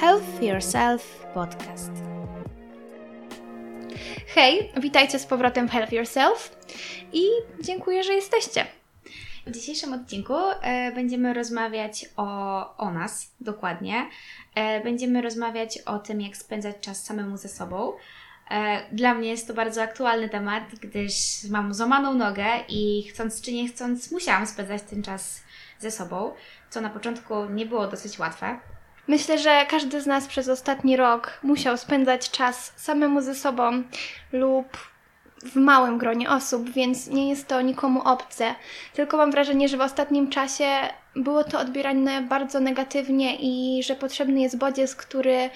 Health 0.00 0.42
Yourself 0.42 1.26
Podcast. 1.34 1.90
Hej, 4.34 4.72
witajcie 4.76 5.18
z 5.18 5.26
powrotem 5.26 5.68
w 5.68 5.70
Health 5.70 5.92
Yourself 5.92 6.58
i 7.12 7.24
dziękuję, 7.60 8.04
że 8.04 8.12
jesteście. 8.12 8.66
W 9.46 9.50
dzisiejszym 9.50 9.92
odcinku 9.92 10.34
e, 10.34 10.92
będziemy 10.92 11.34
rozmawiać 11.34 12.06
o, 12.16 12.76
o 12.76 12.90
nas 12.90 13.30
dokładnie. 13.40 14.08
E, 14.54 14.80
będziemy 14.80 15.22
rozmawiać 15.22 15.78
o 15.78 15.98
tym, 15.98 16.20
jak 16.20 16.36
spędzać 16.36 16.76
czas 16.80 17.04
samemu 17.04 17.36
ze 17.36 17.48
sobą. 17.48 17.92
E, 18.50 18.82
dla 18.92 19.14
mnie 19.14 19.28
jest 19.28 19.46
to 19.48 19.54
bardzo 19.54 19.82
aktualny 19.82 20.28
temat, 20.28 20.64
gdyż 20.80 21.14
mam 21.50 21.74
złamaną 21.74 22.14
nogę 22.14 22.46
i 22.68 23.02
chcąc 23.10 23.40
czy 23.40 23.52
nie 23.52 23.68
chcąc, 23.68 24.10
musiałam 24.12 24.46
spędzać 24.46 24.82
ten 24.82 25.02
czas 25.02 25.42
ze 25.78 25.90
sobą, 25.90 26.32
co 26.70 26.80
na 26.80 26.90
początku 26.90 27.44
nie 27.44 27.66
było 27.66 27.86
dosyć 27.86 28.18
łatwe. 28.18 28.58
Myślę, 29.08 29.38
że 29.38 29.66
każdy 29.70 30.00
z 30.00 30.06
nas 30.06 30.26
przez 30.26 30.48
ostatni 30.48 30.96
rok 30.96 31.40
musiał 31.42 31.76
spędzać 31.76 32.30
czas 32.30 32.72
samemu 32.76 33.20
ze 33.20 33.34
sobą 33.34 33.82
lub 34.32 34.66
w 35.42 35.56
małym 35.56 35.98
gronie 35.98 36.30
osób, 36.30 36.70
więc 36.70 37.06
nie 37.06 37.28
jest 37.28 37.46
to 37.46 37.60
nikomu 37.60 38.02
obce. 38.02 38.54
Tylko 38.94 39.16
mam 39.16 39.30
wrażenie, 39.30 39.68
że 39.68 39.76
w 39.76 39.80
ostatnim 39.80 40.30
czasie 40.30 40.66
było 41.16 41.44
to 41.44 41.58
odbierane 41.58 42.22
bardzo 42.22 42.60
negatywnie 42.60 43.36
i 43.40 43.82
że 43.82 43.94
potrzebny 43.94 44.40
jest 44.40 44.58
bodziec, 44.58 44.96
który 44.96 45.50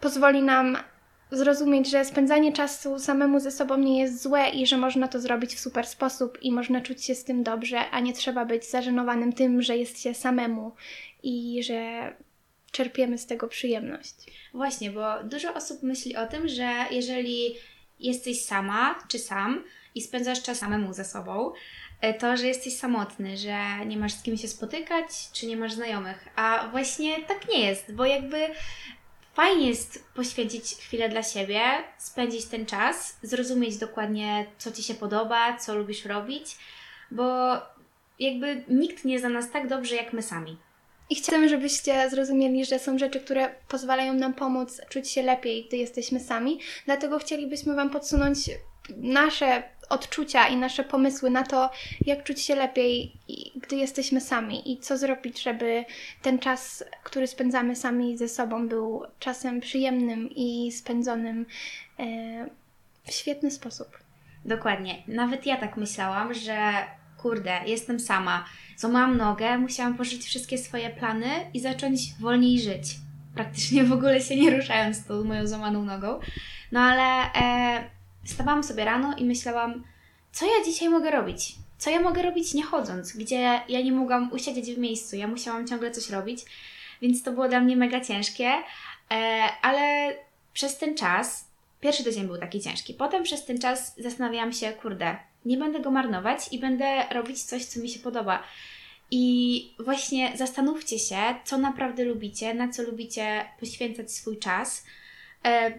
pozwoli 0.00 0.42
nam 0.42 0.76
zrozumieć, 1.30 1.90
że 1.90 2.04
spędzanie 2.04 2.52
czasu 2.52 2.98
samemu 2.98 3.40
ze 3.40 3.50
sobą 3.50 3.76
nie 3.76 4.00
jest 4.00 4.22
złe 4.22 4.48
i 4.48 4.66
że 4.66 4.76
można 4.76 5.08
to 5.08 5.20
zrobić 5.20 5.54
w 5.54 5.60
super 5.60 5.86
sposób 5.86 6.38
i 6.42 6.52
można 6.52 6.80
czuć 6.80 7.04
się 7.04 7.14
z 7.14 7.24
tym 7.24 7.42
dobrze, 7.42 7.90
a 7.90 8.00
nie 8.00 8.12
trzeba 8.12 8.44
być 8.44 8.70
zażenowanym 8.70 9.32
tym, 9.32 9.62
że 9.62 9.76
jest 9.76 10.02
się 10.02 10.14
samemu 10.14 10.72
i 11.22 11.62
że 11.62 12.12
czerpiemy 12.70 13.18
z 13.18 13.26
tego 13.26 13.48
przyjemność. 13.48 14.14
Właśnie, 14.54 14.90
bo 14.90 15.24
dużo 15.24 15.54
osób 15.54 15.82
myśli 15.82 16.16
o 16.16 16.26
tym, 16.26 16.48
że 16.48 16.84
jeżeli 16.90 17.54
jesteś 18.00 18.44
sama 18.44 18.98
czy 19.08 19.18
sam 19.18 19.64
i 19.94 20.02
spędzasz 20.02 20.42
czas 20.42 20.58
samemu 20.58 20.92
ze 20.92 21.04
sobą, 21.04 21.52
e, 22.00 22.14
to, 22.14 22.36
że 22.36 22.46
jesteś 22.46 22.76
samotny, 22.76 23.36
że 23.36 23.86
nie 23.86 23.96
masz 23.96 24.12
z 24.12 24.22
kim 24.22 24.36
się 24.36 24.48
spotykać, 24.48 25.06
czy 25.32 25.46
nie 25.46 25.56
masz 25.56 25.72
znajomych. 25.72 26.28
A 26.36 26.68
właśnie 26.70 27.22
tak 27.22 27.48
nie 27.48 27.66
jest, 27.66 27.94
bo 27.94 28.04
jakby 28.04 28.48
fajnie 29.34 29.68
jest 29.68 30.04
poświęcić 30.14 30.74
chwilę 30.74 31.08
dla 31.08 31.22
siebie, 31.22 31.60
spędzić 31.98 32.44
ten 32.44 32.66
czas, 32.66 33.18
zrozumieć 33.22 33.76
dokładnie, 33.76 34.46
co 34.58 34.72
Ci 34.72 34.82
się 34.82 34.94
podoba, 34.94 35.56
co 35.56 35.74
lubisz 35.74 36.04
robić, 36.04 36.56
bo 37.10 37.56
jakby 38.18 38.64
nikt 38.68 39.04
nie 39.04 39.18
zna 39.18 39.28
nas 39.28 39.50
tak 39.50 39.68
dobrze 39.68 39.96
jak 39.96 40.12
my 40.12 40.22
sami. 40.22 40.56
I 41.10 41.14
chcemy, 41.14 41.48
żebyście 41.48 42.10
zrozumieli, 42.10 42.64
że 42.64 42.78
są 42.78 42.98
rzeczy, 42.98 43.20
które 43.20 43.54
pozwalają 43.68 44.14
nam 44.14 44.34
pomóc 44.34 44.80
czuć 44.88 45.10
się 45.10 45.22
lepiej, 45.22 45.64
gdy 45.68 45.76
jesteśmy 45.76 46.20
sami. 46.20 46.60
Dlatego 46.86 47.18
chcielibyśmy 47.18 47.74
Wam 47.74 47.90
podsunąć 47.90 48.50
nasze 48.96 49.62
odczucia 49.88 50.48
i 50.48 50.56
nasze 50.56 50.84
pomysły 50.84 51.30
na 51.30 51.42
to, 51.42 51.70
jak 52.06 52.24
czuć 52.24 52.40
się 52.40 52.54
lepiej, 52.54 53.12
gdy 53.56 53.76
jesteśmy 53.76 54.20
sami 54.20 54.72
i 54.72 54.78
co 54.78 54.98
zrobić, 54.98 55.42
żeby 55.42 55.84
ten 56.22 56.38
czas, 56.38 56.84
który 57.04 57.26
spędzamy 57.26 57.76
sami 57.76 58.18
ze 58.18 58.28
sobą, 58.28 58.68
był 58.68 59.02
czasem 59.18 59.60
przyjemnym 59.60 60.30
i 60.30 60.72
spędzonym 60.72 61.46
e, 61.98 62.04
w 63.04 63.12
świetny 63.12 63.50
sposób. 63.50 63.98
Dokładnie. 64.44 65.02
Nawet 65.06 65.46
ja 65.46 65.56
tak 65.56 65.76
myślałam, 65.76 66.34
że 66.34 66.84
kurde, 67.18 67.60
jestem 67.66 68.00
sama, 68.00 68.44
złamałam 68.76 69.16
nogę, 69.16 69.58
musiałam 69.58 69.96
pożyć 69.96 70.24
wszystkie 70.24 70.58
swoje 70.58 70.90
plany 70.90 71.26
i 71.54 71.60
zacząć 71.60 72.00
wolniej 72.20 72.60
żyć. 72.60 72.96
Praktycznie 73.34 73.84
w 73.84 73.92
ogóle 73.92 74.20
się 74.20 74.36
nie 74.36 74.50
ruszając 74.56 75.06
tą 75.06 75.24
moją 75.24 75.46
złamaną 75.46 75.84
nogą. 75.84 76.20
No 76.72 76.80
ale 76.80 77.32
e, 77.34 77.90
wstawałam 78.24 78.64
sobie 78.64 78.84
rano 78.84 79.16
i 79.16 79.24
myślałam, 79.24 79.84
co 80.32 80.46
ja 80.46 80.64
dzisiaj 80.64 80.88
mogę 80.88 81.10
robić? 81.10 81.54
Co 81.78 81.90
ja 81.90 82.00
mogę 82.00 82.22
robić 82.22 82.54
nie 82.54 82.62
chodząc? 82.62 83.16
Gdzie 83.16 83.60
ja 83.68 83.80
nie 83.82 83.92
mogłam 83.92 84.32
usiedzieć 84.32 84.74
w 84.74 84.78
miejscu, 84.78 85.16
ja 85.16 85.26
musiałam 85.26 85.66
ciągle 85.66 85.90
coś 85.90 86.10
robić, 86.10 86.44
więc 87.02 87.22
to 87.22 87.32
było 87.32 87.48
dla 87.48 87.60
mnie 87.60 87.76
mega 87.76 88.00
ciężkie, 88.00 88.52
e, 89.10 89.42
ale 89.62 90.14
przez 90.52 90.78
ten 90.78 90.96
czas, 90.96 91.47
pierwszy 91.80 92.04
tydzień 92.04 92.26
był 92.26 92.38
taki 92.38 92.60
ciężki, 92.60 92.94
potem 92.94 93.22
przez 93.22 93.44
ten 93.44 93.58
czas 93.58 93.94
zastanawiałam 93.98 94.52
się, 94.52 94.72
kurde, 94.72 95.16
nie 95.44 95.56
będę 95.56 95.80
go 95.80 95.90
marnować 95.90 96.52
i 96.52 96.58
będę 96.58 97.02
robić 97.12 97.42
coś, 97.42 97.64
co 97.64 97.80
mi 97.80 97.88
się 97.88 98.00
podoba. 98.00 98.42
I 99.10 99.74
właśnie 99.78 100.32
zastanówcie 100.36 100.98
się, 100.98 101.16
co 101.44 101.58
naprawdę 101.58 102.04
lubicie, 102.04 102.54
na 102.54 102.68
co 102.68 102.82
lubicie 102.82 103.44
poświęcać 103.60 104.12
swój 104.12 104.38
czas. 104.38 104.84
E, 105.44 105.72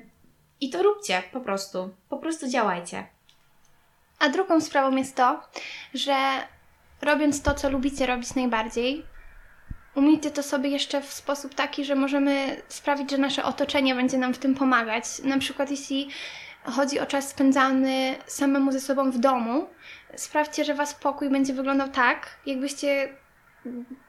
I 0.61 0.69
to 0.69 0.83
róbcie 0.83 1.23
po 1.33 1.41
prostu. 1.41 1.89
Po 2.09 2.17
prostu 2.17 2.49
działajcie. 2.49 3.07
A 4.19 4.29
drugą 4.29 4.61
sprawą 4.61 4.95
jest 4.95 5.15
to, 5.15 5.41
że 5.93 6.15
robiąc 7.01 7.41
to, 7.41 7.53
co 7.53 7.69
lubicie 7.69 8.05
robić 8.05 8.35
najbardziej, 8.35 9.05
umiejcie 9.95 10.31
to 10.31 10.43
sobie 10.43 10.69
jeszcze 10.69 11.01
w 11.01 11.13
sposób 11.13 11.55
taki, 11.55 11.85
że 11.85 11.95
możemy 11.95 12.61
sprawić, 12.67 13.11
że 13.11 13.17
nasze 13.17 13.43
otoczenie 13.43 13.95
będzie 13.95 14.17
nam 14.17 14.33
w 14.33 14.37
tym 14.37 14.55
pomagać. 14.55 15.05
Na 15.23 15.37
przykład, 15.37 15.71
jeśli 15.71 16.09
chodzi 16.63 16.99
o 16.99 17.05
czas 17.05 17.29
spędzany 17.29 18.15
samemu 18.25 18.71
ze 18.71 18.79
sobą 18.79 19.11
w 19.11 19.17
domu, 19.17 19.67
sprawdźcie, 20.15 20.65
że 20.65 20.73
Was 20.73 20.93
pokój 20.93 21.29
będzie 21.29 21.53
wyglądał 21.53 21.89
tak, 21.89 22.39
jakbyście 22.45 23.09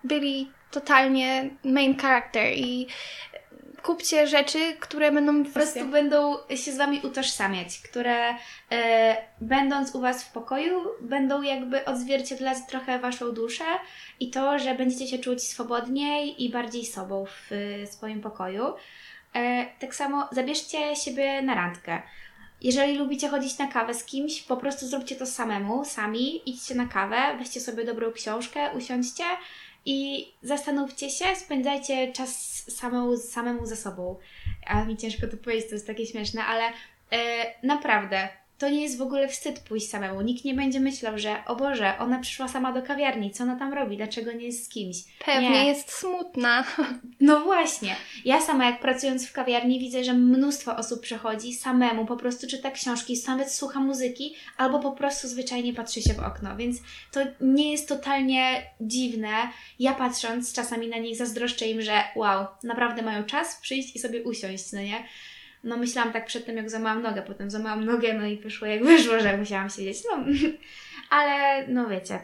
byli 0.04 0.52
totalnie 0.70 1.50
main 1.64 1.98
character 1.98 2.52
i 2.52 2.86
kupcie 3.82 4.26
rzeczy, 4.26 4.58
które 4.80 5.12
będą 5.12 5.44
po 5.44 5.50
prostu 5.50 5.84
będą 5.84 6.36
się 6.56 6.72
z 6.72 6.76
Wami 6.76 7.00
utożsamiać, 7.04 7.78
które 7.78 8.34
e, 8.70 9.16
będąc 9.40 9.94
u 9.94 10.00
Was 10.00 10.24
w 10.24 10.32
pokoju, 10.32 10.80
będą 11.00 11.42
jakby 11.42 11.84
odzwierciedlać 11.84 12.58
trochę 12.68 12.98
Waszą 12.98 13.32
duszę 13.32 13.64
i 14.20 14.30
to, 14.30 14.58
że 14.58 14.74
będziecie 14.74 15.06
się 15.06 15.18
czuć 15.18 15.42
swobodniej 15.42 16.44
i 16.44 16.50
bardziej 16.50 16.86
sobą 16.86 17.24
w, 17.26 17.50
w 17.86 17.92
swoim 17.92 18.20
pokoju. 18.20 18.64
E, 19.34 19.66
tak 19.80 19.94
samo 19.94 20.28
zabierzcie 20.32 20.96
siebie 20.96 21.42
na 21.42 21.54
randkę. 21.54 22.02
Jeżeli 22.62 22.98
lubicie 22.98 23.28
chodzić 23.28 23.58
na 23.58 23.66
kawę 23.66 23.94
z 23.94 24.04
kimś, 24.04 24.42
po 24.42 24.56
prostu 24.56 24.86
zróbcie 24.86 25.16
to 25.16 25.26
samemu, 25.26 25.84
sami, 25.84 26.50
idźcie 26.50 26.74
na 26.74 26.86
kawę, 26.86 27.16
weźcie 27.38 27.60
sobie 27.60 27.84
dobrą 27.84 28.12
książkę, 28.12 28.70
usiądźcie 28.76 29.24
i 29.84 30.28
zastanówcie 30.42 31.10
się, 31.10 31.24
spędzajcie 31.36 32.12
czas 32.12 32.64
samemu, 32.68 33.16
samemu 33.16 33.66
ze 33.66 33.76
sobą. 33.76 34.16
A 34.66 34.84
mi 34.84 34.96
ciężko 34.96 35.26
to 35.26 35.36
powiedzieć, 35.36 35.68
to 35.68 35.74
jest 35.74 35.86
takie 35.86 36.06
śmieszne, 36.06 36.44
ale 36.44 36.62
e, 37.12 37.54
naprawdę 37.62 38.28
to 38.60 38.70
nie 38.70 38.82
jest 38.82 38.98
w 38.98 39.02
ogóle 39.02 39.28
wstyd 39.28 39.60
pójść 39.60 39.88
samemu. 39.88 40.20
Nikt 40.20 40.44
nie 40.44 40.54
będzie 40.54 40.80
myślał, 40.80 41.18
że 41.18 41.36
o 41.46 41.56
Boże, 41.56 41.94
ona 41.98 42.18
przyszła 42.18 42.48
sama 42.48 42.72
do 42.72 42.82
kawiarni, 42.82 43.30
co 43.30 43.44
ona 43.44 43.56
tam 43.56 43.72
robi, 43.72 43.96
dlaczego 43.96 44.32
nie 44.32 44.46
jest 44.46 44.64
z 44.64 44.68
kimś. 44.68 44.96
Pewnie 45.24 45.50
nie. 45.50 45.66
jest 45.66 45.92
smutna. 45.92 46.64
No 47.20 47.40
właśnie. 47.40 47.96
Ja 48.24 48.40
sama 48.40 48.66
jak 48.66 48.80
pracując 48.80 49.26
w 49.26 49.32
kawiarni 49.32 49.78
widzę, 49.78 50.04
że 50.04 50.14
mnóstwo 50.14 50.76
osób 50.76 51.00
przychodzi 51.00 51.52
samemu, 51.52 52.06
po 52.06 52.16
prostu 52.16 52.46
czyta 52.46 52.70
książki, 52.70 53.22
nawet 53.26 53.52
słucha 53.52 53.80
muzyki, 53.80 54.34
albo 54.56 54.78
po 54.78 54.92
prostu 54.92 55.28
zwyczajnie 55.28 55.74
patrzy 55.74 56.02
się 56.02 56.14
w 56.14 56.18
okno, 56.18 56.56
więc 56.56 56.76
to 57.12 57.20
nie 57.40 57.72
jest 57.72 57.88
totalnie 57.88 58.62
dziwne. 58.80 59.28
Ja 59.78 59.94
patrząc 59.94 60.52
czasami 60.52 60.88
na 60.88 60.98
nich 60.98 61.16
zazdroszczę 61.16 61.66
im, 61.66 61.82
że 61.82 62.04
wow, 62.16 62.46
naprawdę 62.62 63.02
mają 63.02 63.24
czas 63.24 63.58
przyjść 63.62 63.96
i 63.96 63.98
sobie 63.98 64.22
usiąść, 64.22 64.72
no 64.72 64.80
nie? 64.80 65.04
No 65.64 65.76
myślałam 65.76 66.12
tak 66.12 66.26
przed 66.26 66.46
tym, 66.46 66.56
jak 66.56 66.70
złamałam 66.70 67.02
nogę, 67.02 67.22
potem 67.22 67.50
złamałam 67.50 67.84
nogę, 67.84 68.14
no 68.14 68.26
i 68.26 68.36
wyszło 68.36 68.66
jak 68.68 68.84
wyszło, 68.84 69.20
że 69.20 69.36
musiałam 69.36 69.70
siedzieć. 69.70 69.98
No, 70.10 70.24
ale 71.16 71.66
no 71.68 71.88
wiecie, 71.88 72.18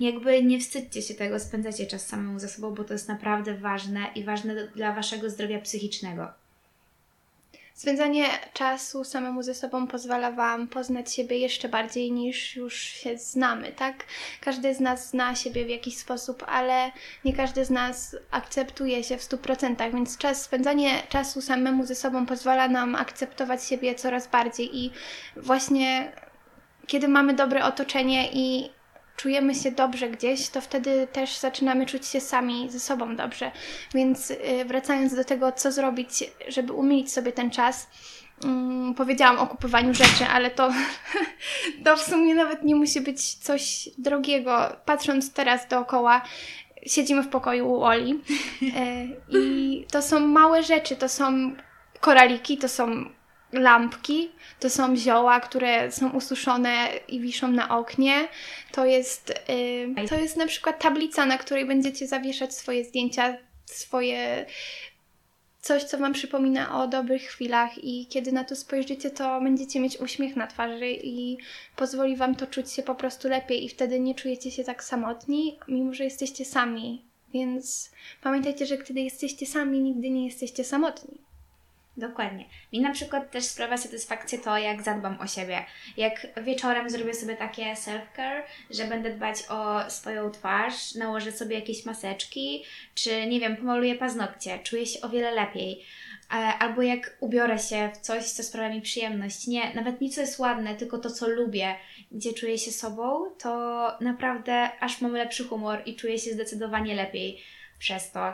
jakby 0.00 0.42
nie 0.42 0.60
wstydźcie 0.60 1.02
się 1.02 1.14
tego, 1.14 1.40
spędzacie 1.40 1.86
czas 1.86 2.06
samemu 2.06 2.38
ze 2.38 2.48
sobą, 2.48 2.74
bo 2.74 2.84
to 2.84 2.92
jest 2.92 3.08
naprawdę 3.08 3.54
ważne 3.54 4.00
i 4.14 4.24
ważne 4.24 4.66
dla 4.66 4.92
Waszego 4.92 5.30
zdrowia 5.30 5.60
psychicznego. 5.60 6.39
Spędzanie 7.80 8.26
czasu 8.52 9.04
samemu 9.04 9.42
ze 9.42 9.54
sobą 9.54 9.86
pozwala 9.86 10.32
Wam 10.32 10.68
poznać 10.68 11.14
siebie 11.14 11.38
jeszcze 11.38 11.68
bardziej 11.68 12.12
niż 12.12 12.56
już 12.56 12.74
się 12.74 13.18
znamy, 13.18 13.72
tak? 13.72 14.04
Każdy 14.40 14.74
z 14.74 14.80
nas 14.80 15.10
zna 15.10 15.34
siebie 15.34 15.64
w 15.64 15.68
jakiś 15.68 15.96
sposób, 15.96 16.44
ale 16.48 16.92
nie 17.24 17.32
każdy 17.32 17.64
z 17.64 17.70
nas 17.70 18.16
akceptuje 18.30 19.04
się 19.04 19.18
w 19.18 19.22
100%, 19.22 19.92
więc 19.92 20.18
czas, 20.18 20.42
spędzanie 20.42 21.02
czasu 21.08 21.40
samemu 21.40 21.86
ze 21.86 21.94
sobą 21.94 22.26
pozwala 22.26 22.68
nam 22.68 22.94
akceptować 22.94 23.64
siebie 23.64 23.94
coraz 23.94 24.28
bardziej 24.28 24.78
i 24.78 24.90
właśnie 25.36 26.12
kiedy 26.86 27.08
mamy 27.08 27.34
dobre 27.34 27.64
otoczenie 27.64 28.28
i 28.32 28.70
czujemy 29.20 29.54
się 29.54 29.70
dobrze 29.70 30.08
gdzieś, 30.08 30.48
to 30.48 30.60
wtedy 30.60 31.08
też 31.12 31.38
zaczynamy 31.38 31.86
czuć 31.86 32.06
się 32.06 32.20
sami 32.20 32.70
ze 32.70 32.80
sobą 32.80 33.16
dobrze. 33.16 33.50
Więc 33.94 34.30
y, 34.30 34.64
wracając 34.66 35.14
do 35.14 35.24
tego, 35.24 35.52
co 35.52 35.72
zrobić, 35.72 36.24
żeby 36.48 36.72
umilić 36.72 37.12
sobie 37.12 37.32
ten 37.32 37.50
czas, 37.50 37.88
um, 38.44 38.94
powiedziałam 38.94 39.38
o 39.38 39.46
kupowaniu 39.46 39.94
rzeczy, 39.94 40.24
ale 40.32 40.50
to, 40.50 40.72
to 41.84 41.96
w 41.96 42.02
sumie 42.02 42.34
nawet 42.34 42.62
nie 42.62 42.74
musi 42.74 43.00
być 43.00 43.34
coś 43.34 43.88
drogiego. 43.98 44.76
Patrząc 44.84 45.32
teraz 45.32 45.68
dookoła, 45.68 46.22
siedzimy 46.86 47.22
w 47.22 47.28
pokoju 47.28 47.68
u 47.68 47.82
Oli 47.82 48.20
e, 48.76 49.06
i 49.28 49.86
to 49.92 50.02
są 50.02 50.20
małe 50.20 50.62
rzeczy, 50.62 50.96
to 50.96 51.08
są 51.08 51.52
koraliki, 52.00 52.58
to 52.58 52.68
są 52.68 53.10
lampki, 53.52 54.30
to 54.60 54.70
są 54.70 54.96
zioła, 54.96 55.40
które 55.40 55.92
są 55.92 56.10
ususzone 56.10 56.88
i 57.08 57.20
wiszą 57.20 57.48
na 57.48 57.78
oknie. 57.78 58.28
To 58.72 58.86
jest, 58.86 59.30
y, 60.00 60.08
to 60.08 60.14
jest 60.14 60.36
na 60.36 60.46
przykład 60.46 60.82
tablica, 60.82 61.26
na 61.26 61.38
której 61.38 61.66
będziecie 61.66 62.06
zawieszać 62.06 62.54
swoje 62.54 62.84
zdjęcia, 62.84 63.36
swoje 63.64 64.46
coś, 65.60 65.84
co 65.84 65.98
Wam 65.98 66.12
przypomina 66.12 66.82
o 66.82 66.88
dobrych 66.88 67.22
chwilach 67.22 67.84
i 67.84 68.06
kiedy 68.06 68.32
na 68.32 68.44
to 68.44 68.56
spojrzycie, 68.56 69.10
to 69.10 69.40
będziecie 69.40 69.80
mieć 69.80 70.00
uśmiech 70.00 70.36
na 70.36 70.46
twarzy 70.46 70.90
i 70.90 71.38
pozwoli 71.76 72.16
Wam 72.16 72.34
to 72.34 72.46
czuć 72.46 72.72
się 72.72 72.82
po 72.82 72.94
prostu 72.94 73.28
lepiej 73.28 73.64
i 73.64 73.68
wtedy 73.68 74.00
nie 74.00 74.14
czujecie 74.14 74.50
się 74.50 74.64
tak 74.64 74.84
samotni, 74.84 75.58
mimo 75.68 75.94
że 75.94 76.04
jesteście 76.04 76.44
sami. 76.44 77.04
Więc 77.32 77.90
pamiętajcie, 78.22 78.66
że 78.66 78.78
kiedy 78.78 79.00
jesteście 79.00 79.46
sami, 79.46 79.80
nigdy 79.80 80.10
nie 80.10 80.26
jesteście 80.26 80.64
samotni. 80.64 81.29
Dokładnie. 82.00 82.44
Mi 82.72 82.80
na 82.80 82.92
przykład 82.92 83.30
też 83.30 83.44
sprawia 83.44 83.76
satysfakcję 83.76 84.38
to, 84.38 84.58
jak 84.58 84.82
zadbam 84.82 85.20
o 85.20 85.26
siebie. 85.26 85.64
Jak 85.96 86.26
wieczorem 86.42 86.90
zrobię 86.90 87.14
sobie 87.14 87.36
takie 87.36 87.74
self-care, 87.74 88.42
że 88.70 88.84
będę 88.84 89.14
dbać 89.14 89.36
o 89.48 89.90
swoją 89.90 90.30
twarz, 90.30 90.94
nałożę 90.94 91.32
sobie 91.32 91.54
jakieś 91.54 91.86
maseczki, 91.86 92.64
czy 92.94 93.26
nie 93.26 93.40
wiem, 93.40 93.56
pomaluję 93.56 93.94
paznokcie, 93.94 94.58
czuję 94.58 94.86
się 94.86 95.00
o 95.00 95.08
wiele 95.08 95.30
lepiej. 95.30 95.84
E, 96.30 96.34
albo 96.34 96.82
jak 96.82 97.16
ubiorę 97.20 97.58
się 97.58 97.90
w 97.94 97.98
coś, 97.98 98.24
co 98.24 98.42
sprawia 98.42 98.74
mi 98.74 98.82
przyjemność. 98.82 99.46
Nie, 99.46 99.74
nawet 99.74 100.00
nic 100.00 100.14
co 100.14 100.20
jest 100.20 100.38
ładne, 100.38 100.74
tylko 100.74 100.98
to, 100.98 101.10
co 101.10 101.28
lubię, 101.28 101.74
gdzie 102.12 102.32
czuję 102.32 102.58
się 102.58 102.70
sobą, 102.70 103.30
to 103.38 103.50
naprawdę 104.00 104.70
aż 104.80 105.00
mam 105.00 105.12
lepszy 105.12 105.44
humor 105.44 105.82
i 105.86 105.96
czuję 105.96 106.18
się 106.18 106.32
zdecydowanie 106.32 106.94
lepiej 106.94 107.40
przez 107.78 108.10
to. 108.10 108.32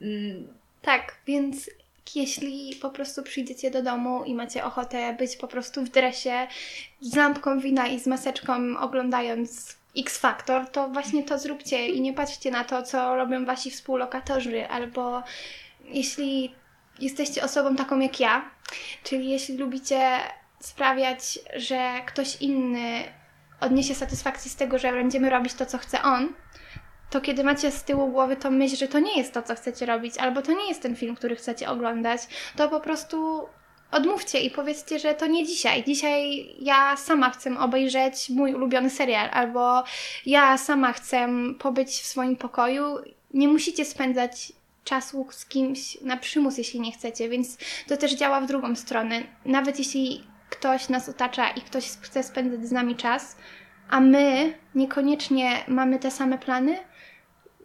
Mm. 0.00 0.48
Tak, 0.82 1.16
więc 1.26 1.70
jeśli 2.14 2.76
po 2.82 2.90
prostu 2.90 3.22
przyjdziecie 3.22 3.70
do 3.70 3.82
domu 3.82 4.24
i 4.24 4.34
macie 4.34 4.64
ochotę 4.64 5.16
być 5.18 5.36
po 5.36 5.48
prostu 5.48 5.82
w 5.82 5.88
dresie 5.88 6.46
z 7.00 7.16
lampką 7.16 7.60
wina 7.60 7.86
i 7.86 8.00
z 8.00 8.06
maseczką 8.06 8.78
oglądając 8.78 9.76
X 9.98 10.18
Factor, 10.18 10.68
to 10.70 10.88
właśnie 10.88 11.22
to 11.22 11.38
zróbcie 11.38 11.88
i 11.88 12.00
nie 12.00 12.12
patrzcie 12.12 12.50
na 12.50 12.64
to, 12.64 12.82
co 12.82 13.16
robią 13.16 13.44
wasi 13.44 13.70
współlokatorzy, 13.70 14.68
albo 14.68 15.22
jeśli 15.84 16.54
jesteście 17.00 17.42
osobą 17.44 17.76
taką 17.76 18.00
jak 18.00 18.20
ja, 18.20 18.50
czyli 19.02 19.30
jeśli 19.30 19.56
lubicie 19.56 20.18
sprawiać, 20.60 21.38
że 21.56 21.92
ktoś 22.06 22.36
inny 22.42 23.04
odniesie 23.60 23.94
satysfakcję 23.94 24.50
z 24.50 24.56
tego, 24.56 24.78
że 24.78 24.92
będziemy 24.92 25.30
robić 25.30 25.54
to, 25.54 25.66
co 25.66 25.78
chce 25.78 26.02
on, 26.02 26.28
to 27.10 27.20
kiedy 27.20 27.44
macie 27.44 27.70
z 27.70 27.84
tyłu 27.84 28.08
głowy 28.08 28.36
to 28.36 28.50
myśl, 28.50 28.76
że 28.76 28.88
to 28.88 28.98
nie 28.98 29.18
jest 29.18 29.32
to, 29.32 29.42
co 29.42 29.54
chcecie 29.54 29.86
robić, 29.86 30.18
albo 30.18 30.42
to 30.42 30.52
nie 30.52 30.68
jest 30.68 30.82
ten 30.82 30.96
film, 30.96 31.16
który 31.16 31.36
chcecie 31.36 31.68
oglądać, 31.68 32.20
to 32.56 32.68
po 32.68 32.80
prostu 32.80 33.48
odmówcie 33.90 34.40
i 34.40 34.50
powiedzcie, 34.50 34.98
że 34.98 35.14
to 35.14 35.26
nie 35.26 35.46
dzisiaj. 35.46 35.84
Dzisiaj 35.84 36.46
ja 36.60 36.96
sama 36.96 37.30
chcę 37.30 37.58
obejrzeć 37.58 38.30
mój 38.30 38.54
ulubiony 38.54 38.90
serial, 38.90 39.28
albo 39.32 39.84
ja 40.26 40.58
sama 40.58 40.92
chcę 40.92 41.28
pobyć 41.58 41.88
w 41.88 42.06
swoim 42.06 42.36
pokoju. 42.36 42.96
Nie 43.34 43.48
musicie 43.48 43.84
spędzać 43.84 44.52
czasu 44.84 45.26
z 45.30 45.46
kimś 45.46 46.00
na 46.00 46.16
przymus, 46.16 46.58
jeśli 46.58 46.80
nie 46.80 46.92
chcecie, 46.92 47.28
więc 47.28 47.58
to 47.88 47.96
też 47.96 48.14
działa 48.14 48.40
w 48.40 48.46
drugą 48.46 48.76
stronę. 48.76 49.22
Nawet 49.44 49.78
jeśli 49.78 50.24
ktoś 50.50 50.88
nas 50.88 51.08
otacza 51.08 51.50
i 51.50 51.60
ktoś 51.60 51.84
chce 51.84 52.22
spędzać 52.22 52.68
z 52.68 52.72
nami 52.72 52.96
czas, 52.96 53.36
a 53.90 54.00
my 54.00 54.54
niekoniecznie 54.74 55.64
mamy 55.68 55.98
te 55.98 56.10
same 56.10 56.38
plany, 56.38 56.78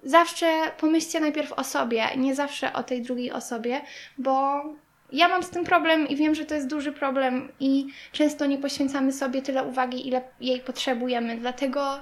zawsze 0.03 0.71
pomyślcie 0.77 1.19
najpierw 1.19 1.53
o 1.53 1.63
sobie, 1.63 2.07
nie 2.18 2.36
zawsze 2.36 2.74
o 2.74 2.83
tej 2.83 3.01
drugiej 3.01 3.31
osobie, 3.31 3.81
bo 4.18 4.63
ja 5.12 5.27
mam 5.27 5.44
z 5.44 5.50
tym 5.50 5.63
problem 5.63 6.07
i 6.07 6.15
wiem, 6.15 6.36
że 6.36 6.45
to 6.45 6.56
jest 6.56 6.68
duży 6.68 6.92
problem 6.92 7.51
i 7.59 7.88
często 8.12 8.45
nie 8.45 8.57
poświęcamy 8.57 9.13
sobie 9.13 9.42
tyle 9.42 9.63
uwagi, 9.63 10.07
ile 10.07 10.21
jej 10.39 10.59
potrzebujemy. 10.59 11.38
Dlatego 11.38 12.00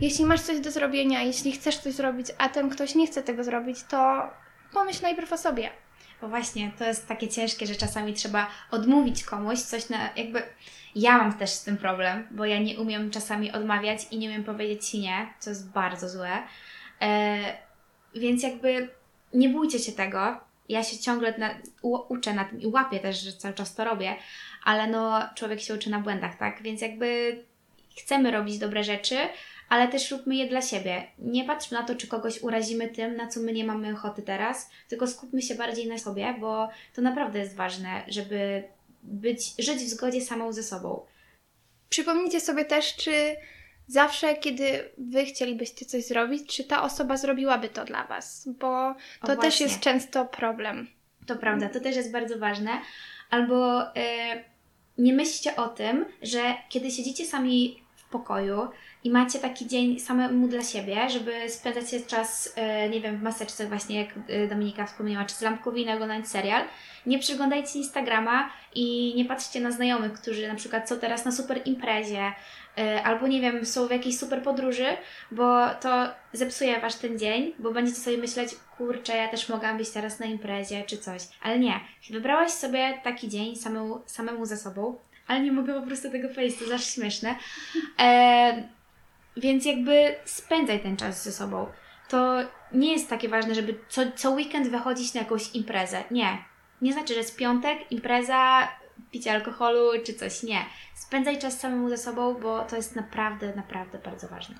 jeśli 0.00 0.24
masz 0.24 0.40
coś 0.40 0.60
do 0.60 0.70
zrobienia, 0.70 1.22
jeśli 1.22 1.52
chcesz 1.52 1.78
coś 1.78 1.94
zrobić, 1.94 2.26
a 2.38 2.48
ten 2.48 2.70
ktoś 2.70 2.94
nie 2.94 3.06
chce 3.06 3.22
tego 3.22 3.44
zrobić, 3.44 3.78
to 3.82 4.30
pomyśl 4.72 5.02
najpierw 5.02 5.32
o 5.32 5.38
sobie. 5.38 5.70
Bo 6.20 6.28
właśnie 6.28 6.72
to 6.78 6.84
jest 6.84 7.08
takie 7.08 7.28
ciężkie, 7.28 7.66
że 7.66 7.74
czasami 7.74 8.14
trzeba 8.14 8.46
odmówić 8.70 9.24
komuś 9.24 9.58
coś 9.58 9.88
na 9.88 9.98
jakby. 10.16 10.42
Ja 10.94 11.18
mam 11.18 11.38
też 11.38 11.50
z 11.50 11.64
tym 11.64 11.76
problem, 11.76 12.26
bo 12.30 12.44
ja 12.44 12.58
nie 12.58 12.80
umiem 12.80 13.10
czasami 13.10 13.52
odmawiać 13.52 14.06
i 14.10 14.18
nie 14.18 14.28
umiem 14.28 14.44
powiedzieć 14.44 14.94
nie, 14.94 15.26
co 15.38 15.50
jest 15.50 15.70
bardzo 15.70 16.08
złe. 16.08 16.42
E, 17.00 17.38
więc 18.14 18.42
jakby 18.42 18.88
nie 19.34 19.48
bójcie 19.48 19.78
się 19.78 19.92
tego. 19.92 20.40
Ja 20.68 20.84
się 20.84 20.98
ciągle 20.98 21.38
na, 21.38 21.54
u, 21.82 21.98
uczę 22.08 22.34
na 22.34 22.44
tym 22.44 22.60
i 22.60 22.66
łapię 22.66 23.00
też, 23.00 23.20
że 23.20 23.32
cały 23.32 23.54
czas 23.54 23.74
to 23.74 23.84
robię, 23.84 24.16
ale 24.64 24.86
no 24.86 25.20
człowiek 25.34 25.60
się 25.60 25.74
uczy 25.74 25.90
na 25.90 25.98
błędach, 25.98 26.38
tak? 26.38 26.62
Więc 26.62 26.80
jakby 26.80 27.38
chcemy 27.98 28.30
robić 28.30 28.58
dobre 28.58 28.84
rzeczy, 28.84 29.16
ale 29.68 29.88
też 29.88 30.10
róbmy 30.10 30.36
je 30.36 30.46
dla 30.46 30.62
siebie. 30.62 31.06
Nie 31.18 31.44
patrzmy 31.44 31.78
na 31.78 31.84
to, 31.84 31.94
czy 31.94 32.06
kogoś 32.06 32.42
urazimy 32.42 32.88
tym, 32.88 33.16
na 33.16 33.28
co 33.28 33.40
my 33.40 33.52
nie 33.52 33.64
mamy 33.64 33.92
ochoty 33.94 34.22
teraz, 34.22 34.70
tylko 34.88 35.06
skupmy 35.06 35.42
się 35.42 35.54
bardziej 35.54 35.88
na 35.88 35.98
sobie, 35.98 36.34
bo 36.40 36.68
to 36.94 37.02
naprawdę 37.02 37.38
jest 37.38 37.56
ważne, 37.56 38.02
żeby 38.08 38.64
być, 39.02 39.54
żyć 39.58 39.78
w 39.78 39.88
zgodzie 39.88 40.20
samą 40.20 40.52
ze 40.52 40.62
sobą. 40.62 41.06
Przypomnijcie 41.88 42.40
sobie 42.40 42.64
też, 42.64 42.96
czy 42.96 43.36
zawsze, 43.90 44.34
kiedy 44.34 44.90
wy 44.98 45.24
chcielibyście 45.24 45.86
coś 45.86 46.04
zrobić, 46.04 46.56
czy 46.56 46.64
ta 46.64 46.82
osoba 46.82 47.16
zrobiłaby 47.16 47.68
to 47.68 47.84
dla 47.84 48.04
was, 48.04 48.48
bo 48.60 48.94
to 49.26 49.36
też 49.36 49.60
jest 49.60 49.80
często 49.80 50.24
problem. 50.24 50.88
To 51.26 51.36
prawda, 51.36 51.68
to 51.68 51.80
też 51.80 51.96
jest 51.96 52.12
bardzo 52.12 52.38
ważne. 52.38 52.70
Albo 53.30 53.80
yy, 53.80 54.44
nie 54.98 55.12
myślcie 55.12 55.56
o 55.56 55.68
tym, 55.68 56.06
że 56.22 56.54
kiedy 56.68 56.90
siedzicie 56.90 57.24
sami 57.24 57.82
w 57.96 58.04
pokoju, 58.04 58.68
i 59.04 59.10
macie 59.10 59.38
taki 59.38 59.66
dzień 59.66 60.00
samemu 60.00 60.48
dla 60.48 60.62
siebie, 60.62 61.10
żeby 61.10 61.50
spędzać 61.50 62.06
czas, 62.06 62.52
e, 62.56 62.88
nie 62.88 63.00
wiem, 63.00 63.18
w 63.18 63.22
maseczce 63.22 63.66
właśnie, 63.66 63.98
jak 63.98 64.08
e, 64.28 64.48
Dominika 64.48 64.86
wspomniała, 64.86 65.24
czy 65.24 65.34
z 65.34 65.40
lampką 65.40 65.72
wina 65.72 65.94
oglądać 65.94 66.28
serial, 66.28 66.64
nie 67.06 67.18
przeglądajcie 67.18 67.78
Instagrama 67.78 68.50
i 68.74 69.14
nie 69.16 69.24
patrzcie 69.24 69.60
na 69.60 69.70
znajomych, 69.70 70.12
którzy 70.12 70.48
na 70.48 70.54
przykład 70.54 70.88
są 70.88 70.98
teraz 70.98 71.24
na 71.24 71.32
super 71.32 71.60
imprezie, 71.64 72.32
albo 73.04 73.28
nie 73.28 73.40
wiem, 73.40 73.66
są 73.66 73.86
w 73.86 73.90
jakiejś 73.90 74.18
super 74.18 74.42
podróży, 74.42 74.86
bo 75.30 75.74
to 75.80 76.08
zepsuje 76.32 76.80
Wasz 76.80 76.94
ten 76.94 77.18
dzień, 77.18 77.52
bo 77.58 77.72
będziecie 77.72 78.00
sobie 78.00 78.18
myśleć, 78.18 78.50
kurczę, 78.76 79.16
ja 79.16 79.28
też 79.28 79.48
mogłam 79.48 79.78
być 79.78 79.90
teraz 79.90 80.20
na 80.20 80.26
imprezie, 80.26 80.84
czy 80.86 80.98
coś. 80.98 81.22
Ale 81.42 81.58
nie, 81.58 81.80
wybrałaś 82.10 82.50
sobie 82.50 83.00
taki 83.04 83.28
dzień 83.28 83.56
samemu, 83.56 84.02
samemu 84.06 84.46
ze 84.46 84.56
sobą, 84.56 84.98
ale 85.26 85.40
nie 85.40 85.52
mogę 85.52 85.80
po 85.80 85.86
prostu 85.86 86.10
tego 86.10 86.28
powiedzieć, 86.28 86.58
to 86.58 86.66
zawsze 86.66 86.90
śmieszne. 86.90 87.34
E, 87.98 88.62
więc 89.36 89.64
jakby 89.64 90.14
spędzaj 90.24 90.80
ten 90.80 90.96
czas 90.96 91.24
ze 91.24 91.32
sobą. 91.32 91.66
To 92.08 92.36
nie 92.72 92.92
jest 92.92 93.08
takie 93.08 93.28
ważne, 93.28 93.54
żeby 93.54 93.74
co, 93.88 94.02
co 94.16 94.30
weekend 94.30 94.68
wychodzić 94.68 95.14
na 95.14 95.20
jakąś 95.20 95.54
imprezę. 95.54 96.04
Nie. 96.10 96.38
Nie 96.82 96.92
znaczy, 96.92 97.14
że 97.14 97.20
jest 97.20 97.36
piątek, 97.36 97.92
impreza, 97.92 98.68
picie 99.10 99.32
alkoholu 99.32 99.90
czy 100.06 100.14
coś. 100.14 100.42
Nie. 100.42 100.64
Spędzaj 100.94 101.38
czas 101.38 101.60
samemu 101.60 101.88
ze 101.88 101.96
sobą, 101.96 102.34
bo 102.34 102.64
to 102.64 102.76
jest 102.76 102.96
naprawdę, 102.96 103.52
naprawdę 103.56 103.98
bardzo 103.98 104.28
ważne. 104.28 104.54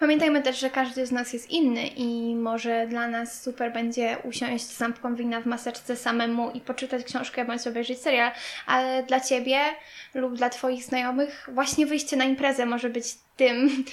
Pamiętajmy 0.00 0.42
też, 0.42 0.60
że 0.60 0.70
każdy 0.70 1.06
z 1.06 1.12
nas 1.12 1.32
jest 1.32 1.50
inny 1.50 1.86
i 1.86 2.34
może 2.34 2.86
dla 2.86 3.08
nas 3.08 3.42
super 3.42 3.72
będzie 3.72 4.16
usiąść 4.24 4.64
z 4.64 4.80
lampką 4.80 5.14
wina 5.14 5.40
w 5.40 5.46
maseczce 5.46 5.96
samemu 5.96 6.50
i 6.50 6.60
poczytać 6.60 7.04
książkę 7.04 7.44
bądź 7.44 7.66
obejrzeć 7.66 7.98
serial, 7.98 8.30
ale 8.66 9.02
dla 9.02 9.20
Ciebie 9.20 9.58
lub 10.14 10.34
dla 10.34 10.50
Twoich 10.50 10.84
znajomych 10.84 11.48
właśnie 11.52 11.86
wyjście 11.86 12.16
na 12.16 12.24
imprezę 12.24 12.66
może 12.66 12.90
być 12.90 13.04
tym, 13.36 13.84